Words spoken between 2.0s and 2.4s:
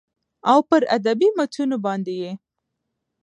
يې